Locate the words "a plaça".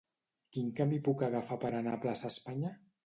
1.99-2.33